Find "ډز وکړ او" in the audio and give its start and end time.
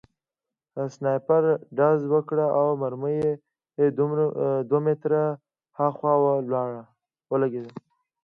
1.77-2.67